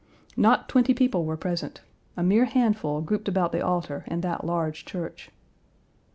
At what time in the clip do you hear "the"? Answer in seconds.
3.51-3.63